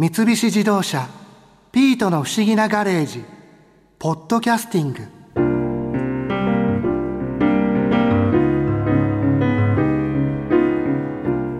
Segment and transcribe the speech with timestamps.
[0.00, 1.06] 三菱自動車
[1.72, 3.22] 「ピートの不思議なガレージ」
[4.00, 5.00] 「ポッドキャスティング」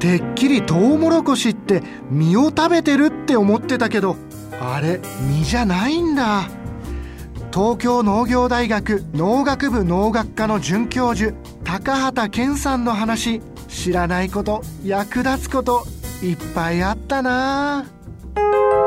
[0.01, 4.17] てっきりトウモロコシって実を食べてるって思ってたけど
[4.59, 6.49] あれ実じゃないんだ。
[7.53, 15.85] 東京農業大学農学部農学科の准教授高畑健さんの話知らないこと役立つこと
[16.23, 17.81] いっぱいあったな。
[17.81, 18.00] あ
[18.35, 18.80] 高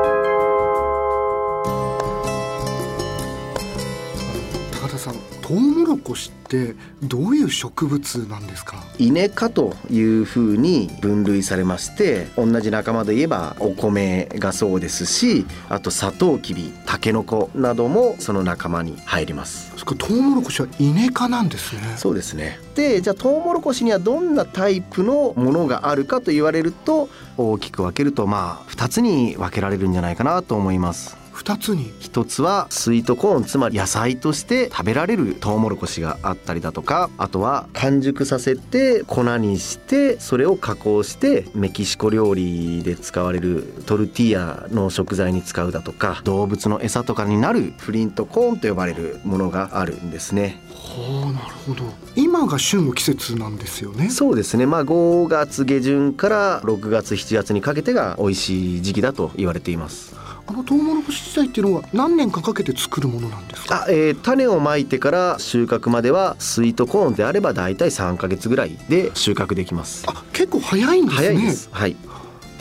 [5.44, 8.82] トウモロコシってどういう植物なんですか？
[8.98, 19.74] イネ科というふうに分類されまして同じ仲間で言えばお米がそうですしあとサトウキビタケノコなどもその仲間に入ります。
[19.76, 21.82] そかトウモロコシはイネ科なんですね。
[21.98, 22.58] そうですね。
[22.76, 31.92] でじゃあトウモロコシにはどんなタイプのものがあるかと言われると大きく分けるとまあ2つに分けられるんじゃないかなと思います2つに。
[32.00, 50.62] 一つはスイートコーンつまり野菜として食べられるトウモロコシがあったりだとかあとは完熟させて粉にしてそれを加工してメキシコ料理で使われるトルティーヤの食材に使うだとか動物の餌とかになるフリントコーンと呼ばれるものがあるんですね。
[50.70, 51.92] はあなるほど。
[52.16, 54.10] 今が旬の季節なんですよね。
[54.10, 54.66] そうですね。
[54.66, 63.84] まあ5月下旬から6月7月にかけてが美味しい時期だと言われていますあのトウモロコシ自体っていうのは何年かかけて作るものなんですか？
[63.84, 70.04] あ、えー、種をまいてから収穫まではスイートコーンであればだいたい3か月ぐらいで収穫できます。
[70.08, 71.28] あ結構早いんですね。
[71.28, 71.70] 早いです。
[71.72, 71.96] はい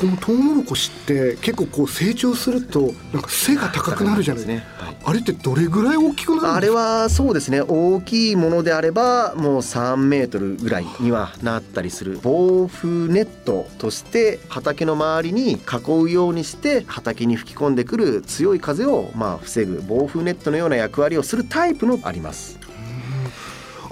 [0.03, 6.57] このトウモロコシって結構こう成長するとなんか背が高くなるじゃないですか、ねはい、あれってどれぐらい大きくなるんですか？
[6.57, 7.61] あれはそうですね。
[7.61, 12.19] 大きいものであればもう3メートルぐらいにはなったりする。
[12.21, 15.57] 防風ネットとして畑の周りに囲
[15.93, 22.59] うようにして畑に吹き込んでくる強い風をまあ防ぐ防風ネットのような役割をするタイプのあります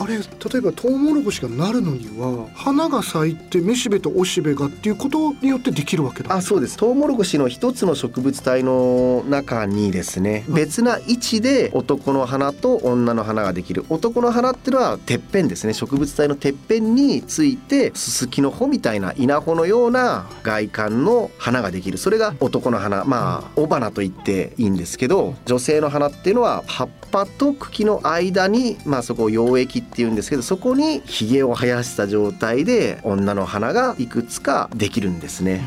[0.01, 0.23] あれ例
[0.57, 6.35] えばトウモロコシがなるのには花が咲いてめしべとおしべがっていうことによってできるわけだ。
[6.35, 6.79] あそうです。
[6.79, 13.85] トウモロコシの一つの植物体の中にですね、うん、別な位置で男の花と女の花ができる。
[13.91, 15.75] 男の花っていうのはてっぺんですね。
[15.75, 21.99] 植物体のてっぺんについてススキの穂みたいな稲穂のような外観の花ができる。
[21.99, 23.05] それが男の花。
[23.05, 35.67] まあ雄花と言っていいんですけど女性の花っていうのは葉っぱと茎の間にまあそこを溶液ってっていうんですけどそこにひげを生やした状態で女の花がいくつかできるんですね。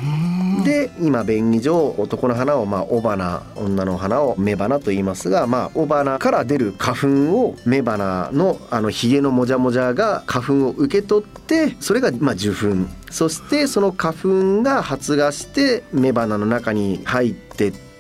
[0.64, 17.93] で今便宜上男の花をまあ雄花女の花を雌花と言いますがまあ雄花から出る花粉を雌花のあのひげのもじゃもじゃが花粉を受け取ってそれがまあ受粉そしてその花粉が発芽して雌花の中に入ってって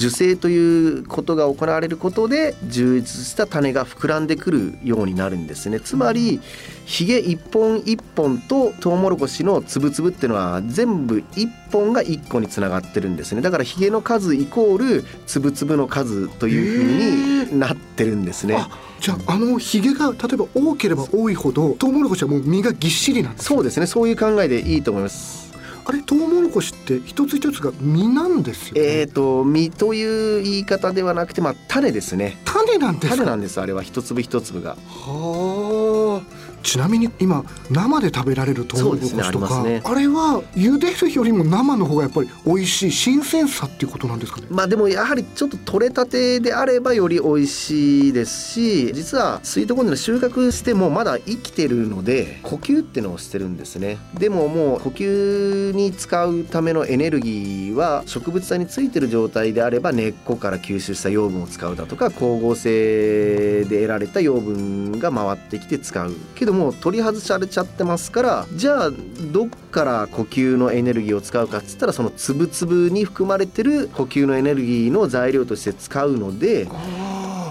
[0.00, 5.78] 受精ということが行われることで充実した種が膨らんでくるようになるんですね。
[5.78, 6.40] つまり
[6.86, 13.42] ひげ一本一本とトウモロコシのつぶつぶっていうのは全部一本が一個につながってるんですね。
[13.42, 18.56] だからひげの数イコールつぶつぶの数というふうになってるんですね。
[19.00, 23.86] じゃああのひげが例えば多ければ多いほどトウモロコシはもう実がぎっしりなんですそうですね。
[23.86, 25.49] そういう考えでいいと思います
[25.90, 32.38] あれトウモロコシって一つ一つが実なんですよ、ね、えっ、ー、と実という言い方ではなくてまあ種ですね。
[32.44, 33.60] 種なんです種なんです。
[33.60, 34.76] あれは一粒一粒が。
[34.86, 35.89] はあ
[36.62, 44.46] ちなみに今生で食べられるトウモロコシとか、ねあね、あれは茹でるよりも生の方がやっぱり美味しい新鮮さっていうことなんですかね？
[44.50, 53.98] まあでもやはりちょっと取れたてであればより美味しいですし実はスイートコーンの収穫してもまだ生きてるので呼吸ってのをしてるんですね。
[54.14, 66.14] でももう呼吸に使うためのエネルギーは植物体についてる状態であれば根っこから吸収した養分を使うだとか光合成で得られた養分が回ってきて使う。
[66.34, 68.90] けどども取り外されちゃってますからじゃあ
[69.32, 76.68] どっから呼吸のエネルギーを使うかっつったらその粒々に含まれてる呼吸のエネルギーの材料として使うので。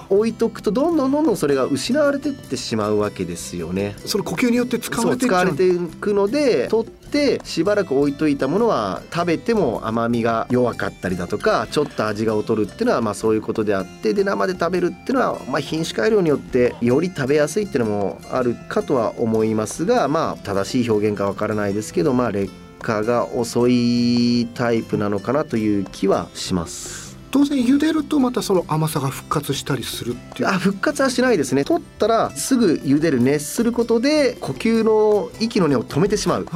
[0.10, 3.96] 置いとくとどんどんどんどんそれが失われてってしまうわけですよね。
[4.06, 27.09] その呼吸によって使われて使われていくので取ってしばらく置いといたものは食べても甘みが弱かったりだとかちょっと味が劣るっていうのはまあそういうことであってで生で食べるっていうのはまあ品種改良によってより食べやすいっていうのもあるかとは思いますがまあ正しい表現かわからないですけどまあ劣化が遅いタイプなのかなという気はします。
[27.32, 30.50] 当然茹でるとまたその甘さが復活したりするっていう。
[30.50, 31.64] あ復活はしないですね。
[31.64, 36.48] 取ったらすぐ茹でる熱することで呼吸の息の根を止めてしまう。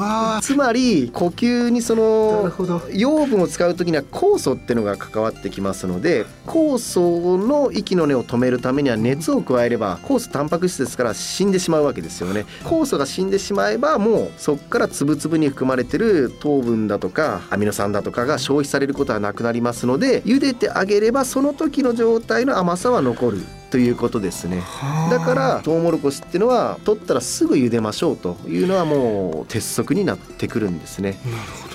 [0.41, 2.81] つまり呼吸にそなるのほど。
[2.91, 12.45] 養分を使う時には酵素っていうのが関わってきますので酵素の息の根を止めるためには熱を加えれば酵素タンパク質ですから死んでしまうわけですよね。
[12.63, 24.59] 酵素が死んでしまえばもうそこから粒々に含まれてる糖分だとかアミノ酸だとかが消費されることはなくなりますので茹でてあげればその時の状態の甘さは残るということですね。
[24.61, 25.09] はあ。
[25.09, 31.17] だからトウモロコシっていうのは取ったらすぐ茹でましょうというのはもう鉄則になってくるんですね。
[31.25, 31.73] なるほど。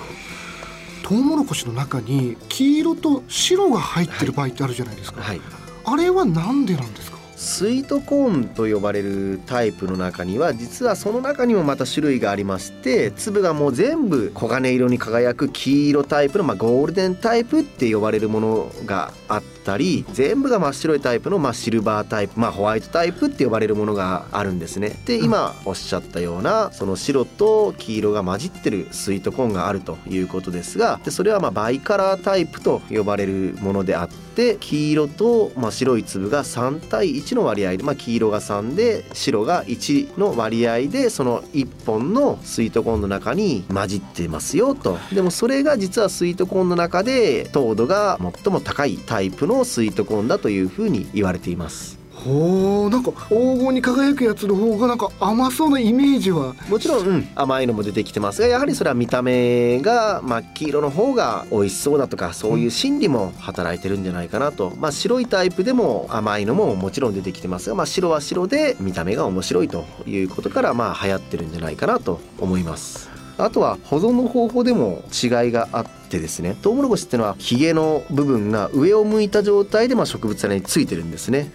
[1.09, 5.41] トウモロコシの中に黄色と白が入ってる場合ってあるじゃないですか、はい。
[5.85, 7.18] あれはなんでなんですか？
[7.39, 24.99] スイートコーンと呼ばれるタイプの中には実はその中にもまた種類がありまして粒がもう全部黄金色に輝く黄色タイプの、まあ、ゴールデンタイプって呼ばれるものがあってたり全部が真っ白いタイプの、まあ、シルバータイプ、まあ、ホワイトタイプって呼ばれるものがあるんですね。
[25.05, 51.99] で今おっしゃったようなその白と黄色が混じってるスイートコーンがあるということですがでそれはまあバイカラータイプと呼ばれるものであって黄色と、まあ、白い粒が3対1の割合で、まあ、黄色が3で白が1の割合でその1本のスイートコーンの中に混じってますよとでもそれが実はスイートコーンの中で糖度が最も高いタイプのスイートコーンだというふうに言われています。
[52.25, 73.09] ほうなんか黄金に輝くやつの方がなんか甘そうなイメージはもちろん、うん甘いのも出てきてますがやはりそれは見た目が、まあ、黄色の方が美味しそうだとかそういう心理も働いてるんじゃないかなと、まあ、白いタイプでも甘いのももちろん出てきてますが、まあ、白は白で見た目が面白いということから、まあ、流行ってるんじゃないかなと思います。
[73.39, 81.53] あとは保存の方法でも違いがあってですねトウモロコシっていうのはヒゲの部分が上を向いた状態でま植物性についてるんですね。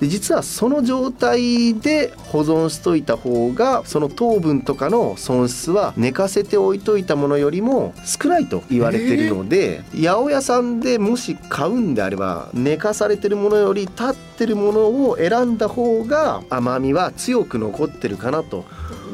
[0.00, 18.64] で実はその状態で保存しといた方がその糖分とかの損失は寝かせておいといたものよりも少ないと言われてるので、八百屋さんでもし買うんであれば寝かされてるものより立ってるものを選んだ方が甘みは強く残ってるかなと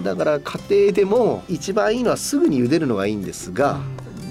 [0.03, 3.81] だから家庭でも一番いいのはすぐに茹でるのがいいんですが、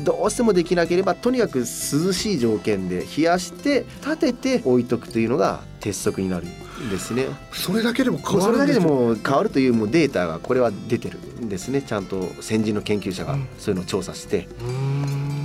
[0.09, 7.25] どうしてもできなければとにかく涼しい条件で冷やして立てて置いとくというのが鉄則になるんですね。
[7.53, 11.83] それだけでも変もうそれだけわるんでもう変わるというもうデータがこれは出てるんですね。
[11.83, 13.47] ちゃんと先人の研究者がうん。
[13.59, 14.47] そういうのを調査して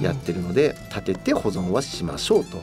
[0.00, 2.62] やってるので立てて保存はしましょうと。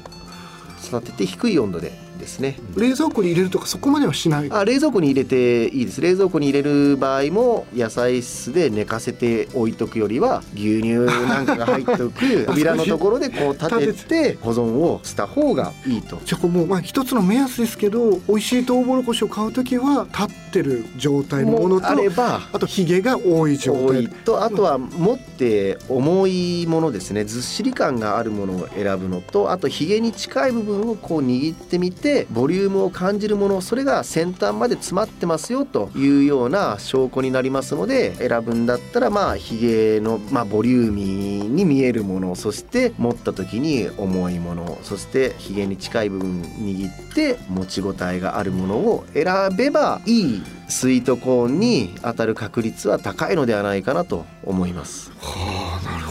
[0.83, 2.57] 育てて低い温度でですね。
[2.77, 4.49] 冷蔵庫に入れるとかそこまではしない？
[4.51, 5.99] あ冷蔵庫に入れていいです。
[6.01, 10.93] 冷蔵庫に入れる場合も野菜室で寝かせて置いとくよりは牛乳
[11.27, 16.21] なんかが入っておく 扉のところでこう立てて保存をした方がいいと。
[16.23, 24.07] じゃあこうもうまあ一つの目安ですけど美味しいトウモロコシを買うときは立ってる状態のものとあればあとヒゲが多い状態。
[24.25, 27.23] とあとは持って重いものですね。
[27.25, 49.25] ずっしり感があるものを選ぶのとあとひげに近い部分をこう握ってみてでボリュームを感じるものそれが先端まで詰まってますよというような証拠になりますので選ぶんだったらまあひげの、まあ、ボリューミーに見えるものそして持った時に重いものそしてひげに近い部分握って持ち応えがあるものを選
[49.55, 55.11] べばいいスイートコーンに当たる確率は高いのではないかなと思います。
[55.19, 56.10] はあ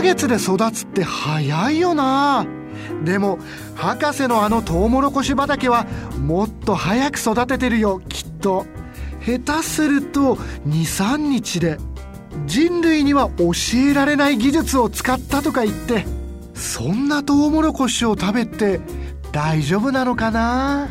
[0.00, 2.46] ヶ月で育つって早いよな。
[3.04, 3.38] でも
[3.74, 5.86] 博士のあのトウモロコシ畑は
[6.18, 8.64] もっと早く育ててるよきっと。
[9.20, 11.76] 下手すると23日で
[12.46, 13.52] 人類には教
[13.90, 16.06] えられない技術を使ったとか言って
[16.54, 18.80] そんなトウモロコシを食べて
[19.32, 20.88] 大丈夫なのかな？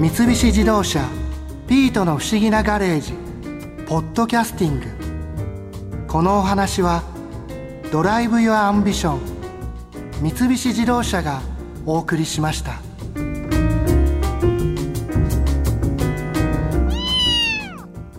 [0.00, 1.21] 三菱自動車
[1.72, 3.14] ピートの不思議なガレージ
[3.86, 6.06] ポッドキャスティング。
[6.06, 7.02] このお話は
[7.90, 9.20] Drive your Ambition
[10.20, 11.40] 三菱自動車が
[11.86, 12.72] お送りしました。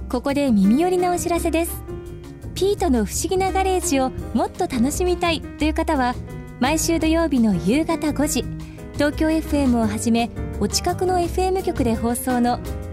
[0.10, 1.83] ここで耳寄りなお知らせです。
[2.55, 6.15] ピートの不思議なガレージをもっと楽しみたいという方は
[6.60, 8.45] 毎週土曜日の夕方5時
[8.93, 12.60] 東京 FM をはじめお近くの FM 局で放送の